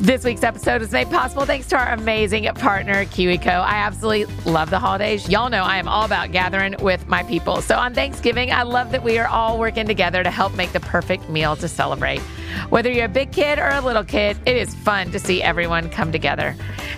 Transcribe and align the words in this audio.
This 0.00 0.24
week's 0.24 0.42
episode 0.42 0.82
is 0.82 0.90
made 0.90 1.08
possible 1.08 1.44
thanks 1.44 1.68
to 1.68 1.76
our 1.78 1.92
amazing 1.92 2.52
partner, 2.54 3.04
KiwiCo. 3.04 3.46
I 3.46 3.76
absolutely 3.76 4.26
love 4.44 4.68
the 4.68 4.78
holidays. 4.80 5.28
Y'all 5.28 5.48
know 5.48 5.62
I 5.62 5.76
am 5.76 5.86
all 5.86 6.04
about 6.04 6.32
gathering 6.32 6.74
with 6.80 7.06
my 7.06 7.22
people. 7.22 7.62
So 7.62 7.76
on 7.76 7.94
Thanksgiving, 7.94 8.50
I 8.50 8.64
love 8.64 8.90
that 8.90 9.04
we 9.04 9.18
are 9.18 9.28
all 9.28 9.56
working 9.56 9.86
together 9.86 10.24
to 10.24 10.32
help 10.32 10.52
make 10.56 10.72
the 10.72 10.80
perfect 10.80 11.30
meal 11.30 11.54
to 11.56 11.68
celebrate. 11.68 12.18
Whether 12.70 12.90
you're 12.90 13.04
a 13.04 13.08
big 13.08 13.30
kid 13.30 13.60
or 13.60 13.68
a 13.68 13.80
little 13.80 14.02
kid, 14.02 14.36
it 14.46 14.56
is 14.56 14.74
fun 14.74 15.12
to 15.12 15.20
see 15.20 15.40
everyone 15.40 15.88
come 15.90 16.10
together. 16.10 16.56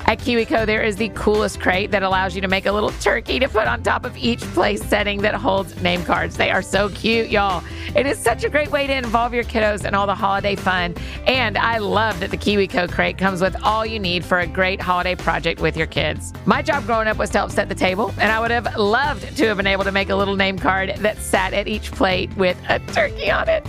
At 0.08 0.20
KiwiCo, 0.20 0.66
there 0.66 0.84
is 0.84 0.94
the 0.94 1.08
coolest 1.10 1.60
crate 1.60 1.90
that 1.90 2.04
allows 2.04 2.36
you 2.36 2.40
to 2.40 2.46
make 2.46 2.66
a 2.66 2.70
little 2.70 2.90
turkey 3.00 3.40
to 3.40 3.48
put 3.48 3.66
on 3.66 3.82
top 3.82 4.04
of 4.04 4.16
each 4.16 4.40
place 4.54 4.80
setting 4.84 5.20
that 5.22 5.34
holds 5.34 5.82
name 5.82 6.04
cards. 6.04 6.36
They 6.36 6.52
are 6.52 6.62
so 6.62 6.90
cute, 6.90 7.28
y'all. 7.28 7.64
It 7.96 8.06
is 8.06 8.16
such 8.16 8.44
a 8.44 8.48
great 8.48 8.70
way 8.70 8.86
to 8.86 8.94
involve 8.94 9.34
your 9.34 9.42
kiddos 9.42 9.84
in 9.84 9.94
all 9.94 10.06
the 10.06 10.14
holiday 10.14 10.54
fun. 10.54 10.94
And 11.26 11.58
I 11.58 11.78
love 11.78 12.20
that 12.20 12.30
the 12.30 12.36
KiwiCo 12.36 12.88
crate 12.92 13.18
comes 13.18 13.40
with 13.40 13.56
all 13.64 13.84
you 13.84 13.98
need 13.98 14.24
for 14.24 14.38
a 14.38 14.46
great 14.46 14.80
holiday 14.80 15.16
project 15.16 15.60
with 15.60 15.76
your 15.76 15.88
kids. 15.88 16.32
My 16.44 16.62
job 16.62 16.86
growing 16.86 17.08
up 17.08 17.16
was 17.16 17.30
to 17.30 17.38
help 17.38 17.50
set 17.50 17.68
the 17.68 17.74
table, 17.74 18.14
and 18.20 18.30
I 18.30 18.38
would 18.38 18.52
have 18.52 18.76
loved 18.76 19.36
to 19.36 19.48
have 19.48 19.56
been 19.56 19.66
able 19.66 19.82
to 19.82 19.92
make 19.92 20.10
a 20.10 20.14
little 20.14 20.36
name 20.36 20.56
card 20.56 20.94
that 20.98 21.18
sat 21.18 21.52
at 21.52 21.66
each 21.66 21.90
plate 21.90 22.32
with 22.36 22.56
a 22.68 22.78
turkey 22.92 23.28
on 23.28 23.48
it. 23.48 23.64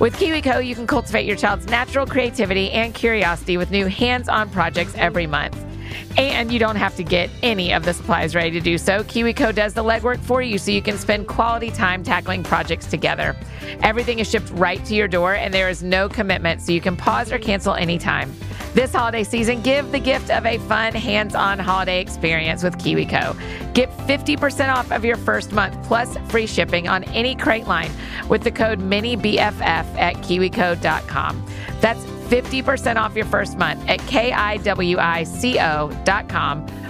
With 0.00 0.16
KiwiCo, 0.16 0.66
you 0.66 0.74
can 0.74 0.88
cultivate 0.88 1.24
your 1.24 1.36
child's 1.36 1.66
natural 1.66 2.04
creativity 2.04 2.72
and 2.72 2.92
curiosity 2.94 3.56
with 3.56 3.70
new 3.70 3.86
hands 3.86 4.28
on 4.28 4.50
projects 4.50 4.92
every 4.96 5.28
month. 5.28 5.67
And 6.16 6.52
you 6.52 6.58
don't 6.58 6.76
have 6.76 6.96
to 6.96 7.04
get 7.04 7.30
any 7.42 7.72
of 7.72 7.84
the 7.84 7.94
supplies 7.94 8.34
ready 8.34 8.50
to 8.52 8.60
do 8.60 8.78
so. 8.78 9.02
KiwiCo 9.04 9.54
does 9.54 9.74
the 9.74 9.84
legwork 9.84 10.18
for 10.20 10.42
you 10.42 10.58
so 10.58 10.70
you 10.70 10.82
can 10.82 10.98
spend 10.98 11.28
quality 11.28 11.70
time 11.70 12.02
tackling 12.02 12.42
projects 12.42 12.86
together. 12.86 13.36
Everything 13.82 14.18
is 14.18 14.28
shipped 14.28 14.50
right 14.50 14.84
to 14.84 14.94
your 14.94 15.08
door, 15.08 15.34
and 15.34 15.52
there 15.52 15.68
is 15.68 15.82
no 15.82 16.08
commitment, 16.08 16.62
so 16.62 16.72
you 16.72 16.80
can 16.80 16.96
pause 16.96 17.32
or 17.32 17.38
cancel 17.38 17.74
anytime. 17.74 18.34
This 18.74 18.92
holiday 18.92 19.24
season, 19.24 19.62
give 19.62 19.90
the 19.92 19.98
gift 19.98 20.30
of 20.30 20.44
a 20.44 20.58
fun, 20.58 20.94
hands 20.94 21.34
on 21.34 21.58
holiday 21.58 22.00
experience 22.00 22.62
with 22.62 22.76
KiwiCo. 22.78 23.74
Get 23.74 23.90
50% 23.90 24.72
off 24.72 24.92
of 24.92 25.04
your 25.04 25.16
first 25.16 25.52
month 25.52 25.82
plus 25.84 26.16
free 26.28 26.46
shipping 26.46 26.86
on 26.86 27.04
any 27.04 27.34
crate 27.34 27.66
line 27.66 27.90
with 28.28 28.42
the 28.42 28.50
code 28.50 28.78
MINIBFF 28.80 29.38
at 29.38 30.16
kiwico.com. 30.16 31.46
That's 31.80 32.04
50% 32.28 32.96
off 32.96 33.16
your 33.16 33.26
first 33.26 33.58
month 33.58 33.82
at 33.88 34.00
kiwico.com. 34.00 34.66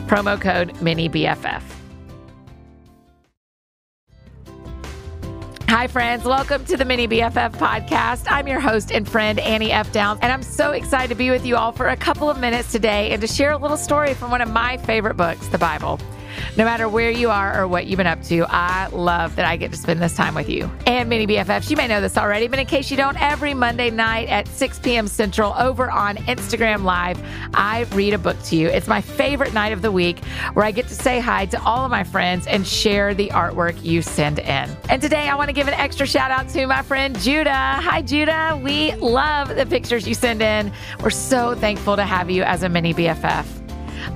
Promo 0.07 0.41
code 0.41 0.75
MINIBFF. 0.75 1.63
Hi, 5.69 5.87
friends. 5.87 6.25
Welcome 6.25 6.65
to 6.65 6.79
the 6.79 6.85
Mini 6.87 7.07
BFF 7.07 7.53
podcast. 7.53 8.25
I'm 8.27 8.49
your 8.49 8.59
host 8.59 8.91
and 8.91 9.07
friend, 9.07 9.39
Annie 9.39 9.71
F. 9.71 9.93
Downs, 9.93 10.19
and 10.23 10.33
I'm 10.33 10.43
so 10.43 10.71
excited 10.71 11.11
to 11.11 11.15
be 11.15 11.29
with 11.29 11.45
you 11.45 11.57
all 11.57 11.73
for 11.73 11.89
a 11.89 11.97
couple 11.97 12.31
of 12.31 12.41
minutes 12.41 12.73
today 12.73 13.11
and 13.11 13.21
to 13.21 13.29
share 13.29 13.51
a 13.51 13.59
little 13.59 13.77
story 13.77 14.15
from 14.15 14.31
one 14.31 14.41
of 14.41 14.51
my 14.51 14.79
favorite 14.79 15.19
books, 15.19 15.47
the 15.49 15.59
Bible. 15.59 16.01
No 16.57 16.65
matter 16.65 16.89
where 16.89 17.11
you 17.11 17.31
are 17.31 17.61
or 17.61 17.69
what 17.69 17.87
you've 17.87 17.97
been 17.99 18.07
up 18.07 18.23
to, 18.25 18.45
I 18.49 18.89
love 18.89 19.37
that 19.37 19.45
I 19.45 19.57
get 19.57 19.73
to 19.73 19.79
spend 19.79 20.01
this 20.03 20.15
time 20.15 20.35
with 20.35 20.49
you. 20.49 20.71
And 20.87 21.09
Mini 21.09 21.27
BFFs, 21.27 21.71
you 21.71 21.77
may 21.77 21.87
know 21.87 22.01
this 22.01 22.17
already, 22.17 22.49
but 22.49 22.59
in 22.59 22.67
case 22.67 22.91
you 22.91 22.97
don't, 22.97 23.21
every 23.21 23.55
Monday 23.55 23.91
night 23.91 24.29
at 24.29 24.49
6 24.49 24.79
p.m. 24.81 25.07
Central 25.07 25.55
over 25.59 25.91
on 25.91 26.17
Instagram 26.17 26.83
Live, 26.85 27.21
I 27.55 27.85
read 27.95 28.15
a 28.15 28.19
book 28.19 28.41
to 28.45 28.57
you. 28.57 28.69
It's 28.69 28.89
my 28.89 29.01
favorite 29.01 29.55
night 29.55 29.73
of 29.73 29.83
the 29.83 29.93
week 29.93 30.25
where 30.55 30.65
I 30.65 30.71
get 30.71 30.89
to 30.89 30.95
say 30.95 31.21
hi 31.21 31.47
to 31.47 31.63
all 31.63 31.85
of 31.85 31.91
my 31.91 32.05
friends 32.05 32.47
and 32.47 32.67
share 32.67 33.15
the 33.15 33.29
artwork 33.29 33.83
you 33.83 34.03
send 34.03 34.39
in. 34.39 34.69
And 34.89 35.01
today 35.01 35.29
I 35.29 35.35
want 35.35 35.49
to 35.49 35.55
give 35.55 35.69
an 35.69 35.75
extra 35.75 36.07
shout 36.07 36.31
out 36.31 36.49
to 36.51 36.67
my 36.67 36.83
friend 36.83 37.19
Judah. 37.21 37.51
Hi, 37.51 38.03
Judah. 38.03 38.61
We 38.63 38.95
love 38.95 39.55
the 39.55 39.67
pictures 39.67 40.07
you 40.07 40.15
send 40.15 40.43
in. 40.43 40.73
We're 41.03 41.11
so 41.11 41.55
thankful 41.55 41.97
to 41.97 42.05
have 42.05 42.31
you 42.31 42.43
as 42.43 42.63
a 42.63 42.69
mini 42.69 42.95
BFF. 42.95 43.58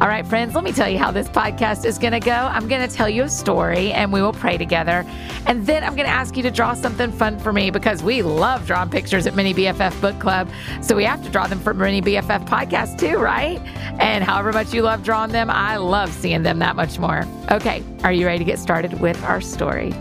All 0.00 0.08
right, 0.08 0.26
friends, 0.26 0.54
let 0.54 0.64
me 0.64 0.72
tell 0.72 0.88
you 0.88 0.98
how 0.98 1.12
this 1.12 1.28
podcast 1.28 1.84
is 1.84 1.96
going 1.98 2.12
to 2.12 2.18
go. 2.18 2.32
I'm 2.32 2.66
going 2.66 2.86
to 2.88 2.92
tell 2.92 3.08
you 3.08 3.22
a 3.24 3.28
story 3.28 3.92
and 3.92 4.12
we 4.12 4.20
will 4.20 4.32
pray 4.32 4.56
together. 4.58 5.04
And 5.46 5.64
then 5.64 5.84
I'm 5.84 5.94
going 5.94 6.08
to 6.08 6.12
ask 6.12 6.36
you 6.36 6.42
to 6.42 6.50
draw 6.50 6.74
something 6.74 7.12
fun 7.12 7.38
for 7.38 7.52
me 7.52 7.70
because 7.70 8.02
we 8.02 8.22
love 8.22 8.66
drawing 8.66 8.90
pictures 8.90 9.26
at 9.28 9.36
Mini 9.36 9.54
BFF 9.54 10.00
Book 10.00 10.18
Club. 10.18 10.50
So 10.80 10.96
we 10.96 11.04
have 11.04 11.22
to 11.22 11.30
draw 11.30 11.46
them 11.46 11.60
for 11.60 11.72
Mini 11.72 12.02
BFF 12.02 12.48
Podcast 12.48 12.98
too, 12.98 13.18
right? 13.18 13.60
And 14.00 14.24
however 14.24 14.52
much 14.52 14.74
you 14.74 14.82
love 14.82 15.04
drawing 15.04 15.30
them, 15.30 15.50
I 15.50 15.76
love 15.76 16.12
seeing 16.12 16.42
them 16.42 16.58
that 16.58 16.74
much 16.74 16.98
more. 16.98 17.24
Okay, 17.52 17.84
are 18.02 18.12
you 18.12 18.26
ready 18.26 18.38
to 18.38 18.44
get 18.44 18.58
started 18.58 19.00
with 19.00 19.22
our 19.24 19.40
story? 19.40 19.92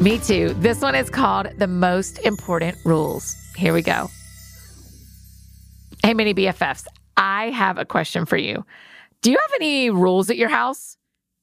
Me 0.00 0.18
too. 0.18 0.54
This 0.54 0.80
one 0.80 0.94
is 0.94 1.10
called 1.10 1.48
The 1.58 1.66
Most 1.66 2.18
Important 2.20 2.78
Rules. 2.84 3.36
Here 3.56 3.74
we 3.74 3.82
go. 3.82 4.08
Hey, 6.02 6.14
Mini 6.14 6.32
BFFs, 6.32 6.86
I 7.16 7.50
have 7.50 7.78
a 7.78 7.84
question 7.84 8.24
for 8.26 8.36
you. 8.36 8.64
Do 9.24 9.30
you 9.30 9.38
have 9.40 9.52
any 9.58 9.88
rules 9.88 10.28
at 10.28 10.36
your 10.36 10.50
house? 10.50 10.98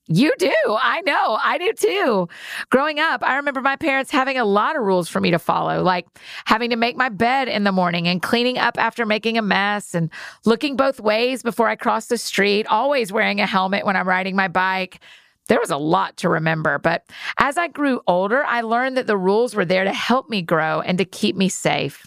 You 0.06 0.32
do. 0.38 0.54
I 0.68 1.02
know. 1.02 1.40
I 1.44 1.58
do 1.58 1.74
too. 1.74 2.30
Growing 2.70 3.00
up, 3.00 3.24
I 3.24 3.38
remember 3.38 3.60
my 3.60 3.76
parents 3.76 4.12
having 4.12 4.38
a 4.38 4.46
lot 4.46 4.76
of 4.76 4.84
rules 4.84 5.10
for 5.10 5.20
me 5.20 5.32
to 5.32 5.40
follow, 5.40 5.82
like 5.82 6.06
having 6.46 6.70
to 6.70 6.76
make 6.76 6.96
my 6.96 7.10
bed 7.10 7.48
in 7.48 7.64
the 7.64 7.72
morning 7.72 8.08
and 8.08 8.22
cleaning 8.22 8.60
up 8.60 8.78
after 8.78 9.04
making 9.04 9.40
a 9.40 9.42
mess 9.42 9.96
and 9.96 10.12
looking 10.46 10.76
both 10.76 11.00
ways 11.00 11.42
before 11.42 11.68
I 11.68 11.76
cross 11.76 12.06
the 12.06 12.20
street, 12.20 12.68
always 12.68 13.12
wearing 13.12 13.42
a 13.42 13.48
helmet 13.48 13.84
when 13.84 13.96
I'm 13.96 14.08
riding 14.08 14.36
my 14.36 14.48
bike. 14.48 15.00
There 15.48 15.60
was 15.60 15.72
a 15.72 15.78
lot 15.78 16.18
to 16.18 16.30
remember, 16.30 16.78
but 16.78 17.10
as 17.40 17.58
I 17.58 17.68
grew 17.68 18.00
older, 18.06 18.46
I 18.46 18.62
learned 18.62 18.96
that 18.98 19.08
the 19.08 19.18
rules 19.18 19.56
were 19.56 19.66
there 19.66 19.86
to 19.86 19.94
help 19.94 20.30
me 20.30 20.44
grow 20.44 20.82
and 20.82 21.00
to 21.00 21.06
keep 21.06 21.36
me 21.36 21.50
safe. 21.50 22.06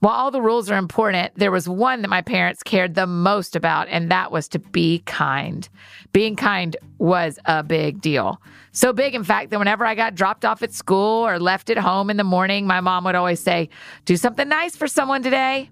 While 0.00 0.14
all 0.14 0.30
the 0.30 0.40
rules 0.42 0.70
are 0.70 0.76
important, 0.76 1.32
there 1.36 1.50
was 1.50 1.68
one 1.68 2.02
that 2.02 2.08
my 2.08 2.22
parents 2.22 2.62
cared 2.62 2.94
the 2.94 3.06
most 3.06 3.56
about, 3.56 3.88
and 3.88 4.10
that 4.10 4.32
was 4.32 4.48
to 4.48 4.58
be 4.58 5.00
kind. 5.06 5.68
Being 6.12 6.36
kind 6.36 6.76
was 6.98 7.38
a 7.44 7.62
big 7.62 8.00
deal. 8.00 8.40
So 8.72 8.92
big, 8.92 9.14
in 9.14 9.24
fact, 9.24 9.50
that 9.50 9.58
whenever 9.58 9.84
I 9.84 9.94
got 9.94 10.14
dropped 10.14 10.44
off 10.44 10.62
at 10.62 10.72
school 10.72 11.26
or 11.26 11.38
left 11.38 11.70
at 11.70 11.78
home 11.78 12.10
in 12.10 12.16
the 12.16 12.24
morning, 12.24 12.66
my 12.66 12.80
mom 12.80 13.04
would 13.04 13.14
always 13.14 13.40
say, 13.40 13.68
Do 14.04 14.16
something 14.16 14.48
nice 14.48 14.76
for 14.76 14.86
someone 14.86 15.22
today. 15.22 15.70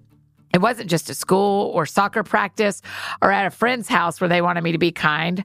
It 0.53 0.61
wasn't 0.61 0.89
just 0.89 1.09
at 1.09 1.15
school 1.15 1.71
or 1.73 1.85
soccer 1.85 2.23
practice 2.23 2.81
or 3.21 3.31
at 3.31 3.45
a 3.45 3.51
friend's 3.51 3.87
house 3.87 4.19
where 4.19 4.27
they 4.27 4.41
wanted 4.41 4.63
me 4.63 4.71
to 4.71 4.77
be 4.77 4.91
kind. 4.91 5.43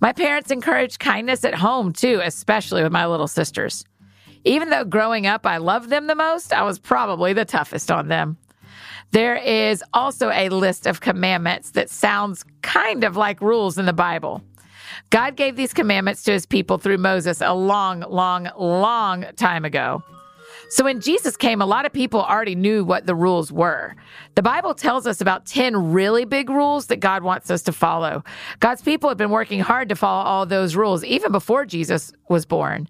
My 0.00 0.12
parents 0.12 0.50
encouraged 0.50 0.98
kindness 0.98 1.44
at 1.44 1.54
home 1.54 1.92
too, 1.92 2.20
especially 2.22 2.82
with 2.82 2.92
my 2.92 3.06
little 3.06 3.28
sisters. 3.28 3.84
Even 4.46 4.70
though 4.70 4.84
growing 4.84 5.26
up 5.26 5.44
I 5.44 5.56
loved 5.58 5.90
them 5.90 6.06
the 6.06 6.14
most, 6.14 6.52
I 6.52 6.62
was 6.62 6.78
probably 6.78 7.32
the 7.32 7.44
toughest 7.44 7.90
on 7.90 8.06
them. 8.06 8.38
There 9.10 9.34
is 9.36 9.82
also 9.92 10.30
a 10.30 10.48
list 10.48 10.86
of 10.86 11.00
commandments 11.00 11.72
that 11.72 11.90
sounds 11.90 12.44
kind 12.62 13.02
of 13.02 13.16
like 13.16 13.40
rules 13.40 13.76
in 13.76 13.86
the 13.86 13.92
Bible. 13.92 14.42
God 15.10 15.36
gave 15.36 15.56
these 15.56 15.74
commandments 15.74 16.22
to 16.24 16.32
his 16.32 16.46
people 16.46 16.78
through 16.78 16.98
Moses 16.98 17.40
a 17.40 17.52
long, 17.54 18.00
long, 18.08 18.48
long 18.56 19.26
time 19.36 19.64
ago. 19.64 20.02
So 20.68 20.82
when 20.82 21.00
Jesus 21.00 21.36
came, 21.36 21.62
a 21.62 21.66
lot 21.66 21.86
of 21.86 21.92
people 21.92 22.22
already 22.22 22.56
knew 22.56 22.84
what 22.84 23.06
the 23.06 23.14
rules 23.14 23.52
were. 23.52 23.94
The 24.34 24.42
Bible 24.42 24.74
tells 24.74 25.06
us 25.06 25.20
about 25.20 25.46
10 25.46 25.92
really 25.92 26.24
big 26.24 26.50
rules 26.50 26.86
that 26.86 26.98
God 26.98 27.22
wants 27.22 27.50
us 27.50 27.62
to 27.62 27.72
follow. 27.72 28.24
God's 28.58 28.82
people 28.82 29.08
have 29.08 29.16
been 29.16 29.30
working 29.30 29.60
hard 29.60 29.88
to 29.90 29.96
follow 29.96 30.24
all 30.24 30.44
those 30.44 30.74
rules 30.74 31.04
even 31.04 31.30
before 31.30 31.66
Jesus 31.66 32.12
was 32.28 32.46
born. 32.46 32.88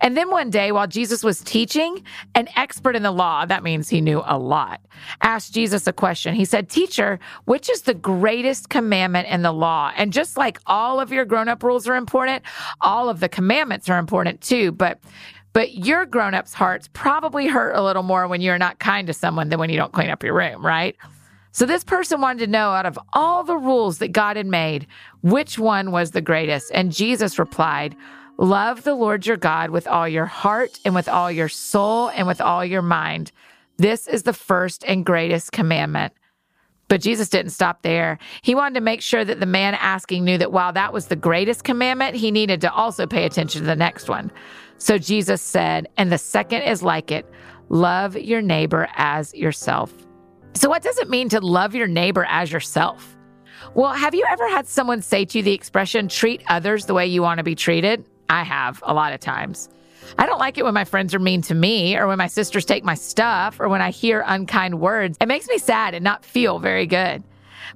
And 0.00 0.16
then 0.16 0.30
one 0.30 0.50
day, 0.50 0.70
while 0.70 0.86
Jesus 0.86 1.24
was 1.24 1.40
teaching, 1.40 2.04
an 2.34 2.48
expert 2.56 2.94
in 2.94 3.02
the 3.02 3.10
law, 3.10 3.44
that 3.46 3.62
means 3.62 3.88
he 3.88 4.00
knew 4.00 4.22
a 4.24 4.38
lot, 4.38 4.80
asked 5.22 5.52
Jesus 5.52 5.86
a 5.86 5.92
question. 5.92 6.34
He 6.34 6.44
said, 6.44 6.68
Teacher, 6.68 7.18
which 7.44 7.70
is 7.70 7.82
the 7.82 7.94
greatest 7.94 8.68
commandment 8.68 9.28
in 9.28 9.42
the 9.42 9.52
law? 9.52 9.92
And 9.96 10.12
just 10.12 10.36
like 10.36 10.58
all 10.66 11.00
of 11.00 11.12
your 11.12 11.24
grown 11.24 11.48
up 11.48 11.62
rules 11.62 11.88
are 11.88 11.96
important, 11.96 12.44
all 12.80 13.08
of 13.08 13.20
the 13.20 13.28
commandments 13.28 13.88
are 13.88 13.98
important 13.98 14.40
too. 14.40 14.72
But 14.72 15.00
but 15.54 15.74
your 15.74 16.04
grown 16.04 16.34
up's 16.34 16.52
hearts 16.52 16.90
probably 16.92 17.46
hurt 17.46 17.74
a 17.74 17.82
little 17.82 18.02
more 18.02 18.28
when 18.28 18.42
you're 18.42 18.58
not 18.58 18.80
kind 18.80 19.06
to 19.06 19.14
someone 19.14 19.48
than 19.48 19.58
when 19.58 19.70
you 19.70 19.78
don't 19.78 19.92
clean 19.92 20.10
up 20.10 20.22
your 20.22 20.34
room, 20.34 20.64
right? 20.64 20.96
So 21.52 21.64
this 21.64 21.84
person 21.84 22.20
wanted 22.20 22.40
to 22.40 22.50
know 22.50 22.70
out 22.70 22.84
of 22.84 22.98
all 23.12 23.44
the 23.44 23.56
rules 23.56 23.98
that 23.98 24.08
God 24.08 24.36
had 24.36 24.46
made, 24.46 24.88
which 25.22 25.56
one 25.56 25.92
was 25.92 26.10
the 26.10 26.20
greatest? 26.20 26.72
And 26.74 26.92
Jesus 26.92 27.38
replied, 27.38 27.96
Love 28.36 28.82
the 28.82 28.96
Lord 28.96 29.24
your 29.26 29.36
God 29.36 29.70
with 29.70 29.86
all 29.86 30.08
your 30.08 30.26
heart 30.26 30.80
and 30.84 30.92
with 30.92 31.08
all 31.08 31.30
your 31.30 31.48
soul 31.48 32.10
and 32.10 32.26
with 32.26 32.40
all 32.40 32.64
your 32.64 32.82
mind. 32.82 33.30
This 33.76 34.08
is 34.08 34.24
the 34.24 34.32
first 34.32 34.84
and 34.88 35.06
greatest 35.06 35.52
commandment. 35.52 36.12
But 36.88 37.00
Jesus 37.00 37.28
didn't 37.28 37.52
stop 37.52 37.82
there. 37.82 38.18
He 38.42 38.54
wanted 38.54 38.74
to 38.74 38.80
make 38.80 39.00
sure 39.00 39.24
that 39.24 39.40
the 39.40 39.46
man 39.46 39.74
asking 39.74 40.24
knew 40.24 40.38
that 40.38 40.52
while 40.52 40.72
that 40.72 40.92
was 40.92 41.06
the 41.06 41.16
greatest 41.16 41.64
commandment, 41.64 42.16
he 42.16 42.30
needed 42.30 42.60
to 42.60 42.72
also 42.72 43.06
pay 43.06 43.24
attention 43.24 43.62
to 43.62 43.66
the 43.66 43.76
next 43.76 44.08
one. 44.08 44.30
So 44.78 44.98
Jesus 44.98 45.40
said, 45.40 45.88
and 45.96 46.12
the 46.12 46.18
second 46.18 46.62
is 46.62 46.82
like 46.82 47.10
it 47.10 47.30
love 47.70 48.16
your 48.16 48.42
neighbor 48.42 48.88
as 48.94 49.34
yourself. 49.34 49.92
So, 50.54 50.68
what 50.68 50.82
does 50.82 50.98
it 50.98 51.08
mean 51.08 51.28
to 51.30 51.40
love 51.40 51.74
your 51.74 51.88
neighbor 51.88 52.26
as 52.28 52.52
yourself? 52.52 53.16
Well, 53.74 53.92
have 53.92 54.14
you 54.14 54.24
ever 54.28 54.48
had 54.48 54.68
someone 54.68 55.02
say 55.02 55.24
to 55.24 55.38
you 55.38 55.44
the 55.44 55.52
expression, 55.52 56.06
treat 56.06 56.42
others 56.48 56.86
the 56.86 56.94
way 56.94 57.06
you 57.06 57.22
want 57.22 57.38
to 57.38 57.44
be 57.44 57.54
treated? 57.54 58.04
I 58.28 58.44
have 58.44 58.82
a 58.86 58.94
lot 58.94 59.12
of 59.12 59.20
times. 59.20 59.68
I 60.18 60.26
don't 60.26 60.38
like 60.38 60.58
it 60.58 60.64
when 60.64 60.74
my 60.74 60.84
friends 60.84 61.14
are 61.14 61.18
mean 61.18 61.42
to 61.42 61.54
me 61.54 61.96
or 61.96 62.06
when 62.06 62.18
my 62.18 62.26
sisters 62.26 62.64
take 62.64 62.84
my 62.84 62.94
stuff 62.94 63.60
or 63.60 63.68
when 63.68 63.82
I 63.82 63.90
hear 63.90 64.22
unkind 64.26 64.80
words. 64.80 65.16
It 65.20 65.28
makes 65.28 65.48
me 65.48 65.58
sad 65.58 65.94
and 65.94 66.04
not 66.04 66.24
feel 66.24 66.58
very 66.58 66.86
good. 66.86 67.22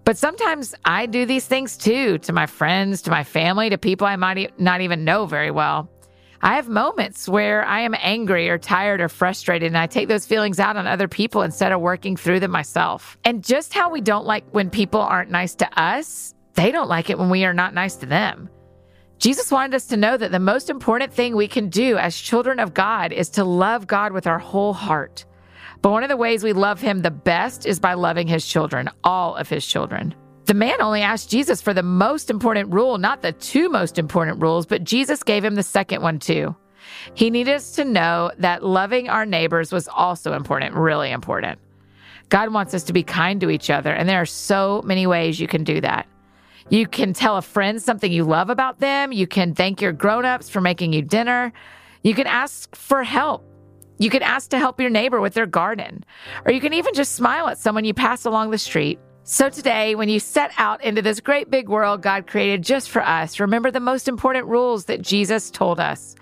But 0.05 0.19
sometimes 0.19 0.75
I 0.85 1.07
do 1.07 1.27
these 1.27 1.47
things 1.47 1.77
too 1.77 2.19
to 2.19 2.33
my 2.33 2.47
friends, 2.47 3.03
to 3.03 3.11
my 3.11 3.25
family, 3.25 3.71
to 3.71 3.79
people 3.79 4.07
I 4.07 4.17
might 4.17 4.59
not 4.59 4.81
even 4.81 5.05
know 5.05 5.27
very 5.27 5.51
well. 5.51 5.91
I 6.41 6.55
have 6.55 6.69
moments 6.69 7.29
where 7.29 7.65
I 7.65 7.81
am 7.81 7.97
angry 7.99 8.49
or 8.49 8.59
tired 8.59 9.01
or 9.01 9.09
frustrated, 9.09 9.67
and 9.67 9.79
I 9.79 9.89
take 9.89 10.07
those 10.07 10.25
feelings 10.25 10.61
out 10.61 10.77
on 10.77 10.87
other 10.87 11.09
people 11.09 11.43
instead 11.43 11.73
of 11.73 11.81
working 11.81 12.17
through 12.17 12.39
them 12.41 12.53
myself. 12.53 13.19
And 13.25 13.43
just 13.43 13.75
how 13.75 13.91
we 13.91 14.01
don't 14.01 14.25
like 14.25 14.45
when 14.53 14.71
people 14.71 15.01
aren't 15.01 15.33
nice 15.33 15.57
to 15.57 15.81
us, 15.81 16.35
they 16.55 16.71
don't 16.71 16.89
like 16.89 17.11
it 17.11 17.19
when 17.19 17.29
we 17.29 17.45
are 17.45 17.55
not 17.55 17.75
nice 17.75 17.97
to 17.97 18.07
them. 18.07 18.49
Jesus 19.19 19.51
wanted 19.51 19.75
us 19.75 19.87
to 19.87 19.97
know 19.97 20.17
that 20.17 20.31
the 20.31 20.39
most 20.39 20.71
important 20.71 21.13
thing 21.13 21.35
we 21.35 21.49
can 21.49 21.69
do 21.69 21.99
as 21.99 22.17
children 22.17 22.61
of 22.61 22.73
God 22.73 23.13
is 23.13 23.31
to 23.31 23.45
love 23.45 23.89
God 23.89 24.13
with 24.13 24.29
our 24.29 24.39
whole 24.39 24.73
heart. 24.73 25.25
But 25.83 25.91
one 25.91 26.05
of 26.05 26.09
the 26.09 26.17
ways 26.17 26.45
we 26.45 26.53
love 26.53 26.81
him 26.81 27.01
the 27.01 27.11
best 27.11 27.67
is 27.67 27.81
by 27.81 27.95
loving 27.95 28.29
his 28.29 28.47
children, 28.47 28.89
all 29.03 29.35
of 29.35 29.49
his 29.49 29.67
children. 29.67 30.15
The 30.45 30.55
man 30.55 30.81
only 30.81 31.03
asked 31.03 31.31
Jesus 31.31 31.61
for 31.61 31.75
the 31.75 31.83
most 31.83 32.31
important 32.31 32.73
rule, 32.73 32.97
not 32.97 33.23
the 33.23 33.33
two 33.33 33.69
most 33.69 33.99
important 33.99 34.41
rules, 34.41 34.67
but 34.67 34.85
Jesus 34.85 35.23
gave 35.23 35.45
him 35.45 35.57
the 35.57 35.63
second 35.63 36.01
one 36.01 36.21
too. 36.21 36.55
He 37.15 37.31
needed 37.31 37.55
us 37.55 37.73
to 37.73 37.85
know 37.85 38.31
that 38.39 38.65
loving 38.65 39.09
our 39.09 39.27
neighbors 39.27 39.73
was 39.73 39.89
also 39.89 40.33
important, 40.33 40.75
really 40.75 41.11
important. 41.11 41.59
God 42.29 42.53
wants 42.53 42.73
us 42.73 42.85
to 42.85 42.93
be 42.93 43.03
kind 43.03 43.41
to 43.41 43.51
each 43.51 43.69
other, 43.69 43.93
and 43.93 44.09
there 44.09 44.21
are 44.21 44.27
so 44.27 44.83
many 44.85 45.07
ways 45.07 45.41
you 45.41 45.49
can 45.49 45.65
do 45.65 45.81
that. 45.81 46.07
You 46.71 46.87
can 46.87 47.15
tell 47.15 47.39
a 47.39 47.43
friend 47.43 47.81
something 47.81 48.13
you 48.13 48.25
love 48.25 48.51
about 48.51 48.79
them. 48.79 49.11
You 49.11 49.27
can 49.27 49.55
thank 49.55 49.81
your 49.81 49.93
grown-ups 49.93 50.51
for 50.51 50.61
making 50.61 50.93
you 50.93 51.01
dinner. 51.01 51.53
You 52.03 52.15
can 52.15 52.27
ask 52.27 52.77
for 52.77 53.03
help. 53.03 53.43
You 53.99 54.11
can 54.11 54.23
ask 54.23 54.51
to 54.51 54.59
help 54.59 54.79
your 54.79 54.91
neighbor 54.91 55.21
with 55.21 55.33
their 55.35 55.47
garden, 55.47 56.05
or 56.45 56.53
you 56.53 56.61
can 56.61 56.75
even 56.75 56.95
just 56.95 57.13
smile 57.13 57.49
at 57.49 57.59
someone 57.59 57.85
you 57.85 57.95
pass 57.95 58.27
along 58.27 58.51
the 58.51 58.59
street. 58.59 58.99
So 59.25 59.49
today, 59.49 59.95
when 59.95 60.09
you 60.09 60.21
set 60.21 60.53
out 60.57 60.85
into 60.85 61.03
this 61.03 61.21
great 61.21 61.51
big 61.51 61.69
world 61.69 62.03
God 62.03 62.27
created 62.27 62.63
just 62.63 62.91
for 62.91 63.03
us, 63.03 63.41
remember 63.41 63.71
the 63.71 63.81
most 63.81 64.07
important 64.07 64.47
rules 64.47 64.85
that 64.85 65.03
Jesus 65.03 65.51
told 65.51 65.81
us. 65.81 66.15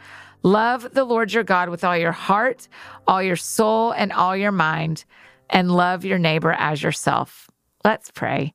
Love 0.43 0.93
the 0.93 1.05
Lord 1.05 1.33
your 1.33 1.45
God 1.45 1.69
with 1.69 1.85
all 1.85 1.97
your 1.97 2.13
heart, 2.13 2.69
all 3.07 3.23
your 3.23 3.37
soul, 3.37 3.91
and 3.93 4.13
all 4.13 4.37
your 4.37 4.53
mind, 4.53 5.05
and 5.51 5.71
love 5.71 6.05
your 6.05 6.19
neighbor 6.19 6.53
as 6.53 6.83
yourself. 6.83 7.51
Let's 7.85 8.11
pray. 8.11 8.55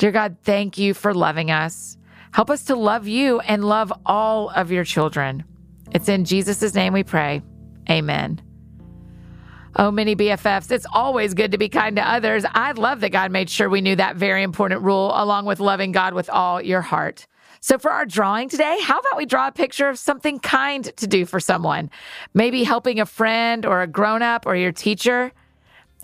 Dear 0.00 0.12
God, 0.12 0.38
thank 0.44 0.78
you 0.78 0.94
for 0.94 1.12
loving 1.12 1.50
us. 1.50 1.98
Help 2.32 2.48
us 2.48 2.64
to 2.64 2.74
love 2.74 3.06
you 3.06 3.40
and 3.40 3.62
love 3.62 3.92
all 4.06 4.48
of 4.48 4.72
your 4.72 4.82
children. 4.82 5.44
It's 5.90 6.08
in 6.08 6.24
Jesus' 6.24 6.74
name 6.74 6.94
we 6.94 7.04
pray. 7.04 7.42
Amen. 7.90 8.40
Oh, 9.76 9.90
Mini 9.90 10.16
BFFs, 10.16 10.70
it's 10.70 10.86
always 10.90 11.34
good 11.34 11.52
to 11.52 11.58
be 11.58 11.68
kind 11.68 11.96
to 11.96 12.02
others. 12.02 12.46
I 12.50 12.72
love 12.72 13.00
that 13.00 13.10
God 13.10 13.30
made 13.30 13.50
sure 13.50 13.68
we 13.68 13.82
knew 13.82 13.94
that 13.94 14.16
very 14.16 14.42
important 14.42 14.80
rule, 14.80 15.12
along 15.14 15.44
with 15.44 15.60
loving 15.60 15.92
God 15.92 16.14
with 16.14 16.30
all 16.30 16.62
your 16.62 16.80
heart. 16.80 17.26
So, 17.60 17.76
for 17.76 17.90
our 17.90 18.06
drawing 18.06 18.48
today, 18.48 18.78
how 18.80 19.00
about 19.00 19.18
we 19.18 19.26
draw 19.26 19.48
a 19.48 19.52
picture 19.52 19.90
of 19.90 19.98
something 19.98 20.38
kind 20.38 20.96
to 20.96 21.06
do 21.06 21.26
for 21.26 21.40
someone? 21.40 21.90
Maybe 22.32 22.64
helping 22.64 23.00
a 23.00 23.06
friend 23.06 23.66
or 23.66 23.82
a 23.82 23.86
grown 23.86 24.22
up 24.22 24.46
or 24.46 24.56
your 24.56 24.72
teacher. 24.72 25.30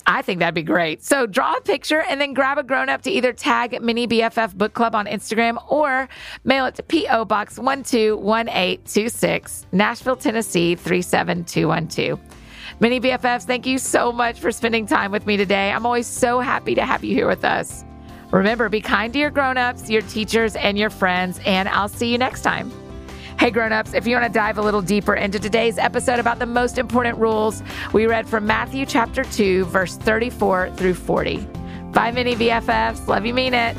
I 0.06 0.23
think 0.23 0.38
that'd 0.38 0.55
be 0.55 0.62
great. 0.62 1.03
So, 1.03 1.26
draw 1.26 1.55
a 1.55 1.61
picture 1.61 2.03
and 2.03 2.20
then 2.20 2.32
grab 2.32 2.58
a 2.58 2.62
grown 2.62 2.88
up 2.88 3.03
to 3.03 3.11
either 3.11 3.32
tag 3.32 3.82
Mini 3.82 4.06
BFF 4.06 4.55
Book 4.55 4.73
Club 4.73 4.94
on 4.94 5.06
Instagram 5.06 5.58
or 5.69 6.08
mail 6.44 6.67
it 6.67 6.76
to 6.76 6.85
P.O. 6.85 7.25
Box 7.25 7.58
121826, 7.58 9.67
Nashville, 9.73 10.17
Tennessee 10.17 10.76
37212. 10.76 12.20
Mini 12.79 13.00
BFFs, 13.00 13.44
thank 13.44 13.67
you 13.67 13.79
so 13.79 14.12
much 14.12 14.38
for 14.38 14.53
spending 14.53 14.87
time 14.87 15.11
with 15.11 15.26
me 15.26 15.37
today. 15.37 15.73
I'm 15.73 15.87
always 15.87 16.06
so 16.06 16.38
happy 16.41 16.76
to 16.76 16.85
have 16.85 17.03
you 17.03 17.14
here 17.14 17.26
with 17.26 17.44
us. 17.44 17.85
Remember, 18.31 18.69
be 18.69 18.81
kind 18.81 19.12
to 19.12 19.19
your 19.19 19.31
grown-ups, 19.31 19.88
your 19.88 20.03
teachers, 20.03 20.56
and 20.56 20.79
your 20.79 20.91
friends, 20.91 21.41
and 21.47 21.69
I'll 21.69 21.88
see 21.88 22.12
you 22.12 22.19
next 22.19 22.43
time. 22.43 22.70
Hey, 23.38 23.50
grown-ups, 23.50 23.92
if 23.92 24.06
you 24.06 24.16
want 24.16 24.32
to 24.32 24.32
dive 24.32 24.56
a 24.56 24.62
little 24.62 24.80
deeper 24.80 25.14
into 25.14 25.38
today's 25.38 25.76
episode 25.76 26.18
about 26.18 26.38
the 26.38 26.46
most 26.46 26.78
important 26.78 27.18
rules, 27.18 27.62
we 27.92 28.06
read 28.06 28.26
from 28.26 28.46
Matthew 28.46 28.86
chapter 28.86 29.24
2, 29.24 29.66
verse 29.66 29.98
34 29.98 30.70
through 30.70 30.94
40. 30.94 31.46
Bye, 31.92 32.12
Mini 32.12 32.34
BFFs. 32.34 33.06
Love 33.06 33.26
you, 33.26 33.34
mean 33.34 33.52
it. 33.52 33.76